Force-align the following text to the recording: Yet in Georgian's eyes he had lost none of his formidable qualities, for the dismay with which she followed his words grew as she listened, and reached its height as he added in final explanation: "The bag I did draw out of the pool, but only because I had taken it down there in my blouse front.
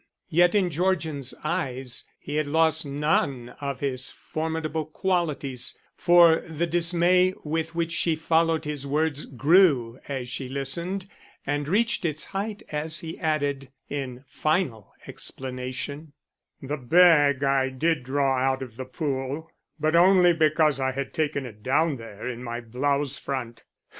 Yet 0.29 0.55
in 0.55 0.71
Georgian's 0.71 1.35
eyes 1.43 2.05
he 2.19 2.37
had 2.37 2.47
lost 2.47 2.87
none 2.87 3.49
of 3.61 3.81
his 3.81 4.09
formidable 4.09 4.83
qualities, 4.87 5.77
for 5.95 6.39
the 6.39 6.65
dismay 6.65 7.35
with 7.45 7.75
which 7.75 7.91
she 7.91 8.15
followed 8.15 8.65
his 8.65 8.87
words 8.87 9.27
grew 9.27 9.99
as 10.07 10.27
she 10.27 10.49
listened, 10.49 11.07
and 11.45 11.67
reached 11.67 12.03
its 12.03 12.25
height 12.25 12.63
as 12.71 13.01
he 13.01 13.19
added 13.19 13.69
in 13.89 14.23
final 14.27 14.91
explanation: 15.05 16.13
"The 16.63 16.77
bag 16.77 17.43
I 17.43 17.69
did 17.69 18.01
draw 18.03 18.39
out 18.39 18.63
of 18.63 18.77
the 18.77 18.85
pool, 18.85 19.51
but 19.79 19.95
only 19.95 20.33
because 20.33 20.79
I 20.79 20.93
had 20.93 21.13
taken 21.13 21.45
it 21.45 21.61
down 21.61 21.97
there 21.97 22.27
in 22.27 22.43
my 22.43 22.59
blouse 22.59 23.19
front. 23.19 23.61